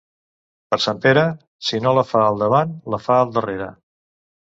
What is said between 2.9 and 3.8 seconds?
la fa al darrere.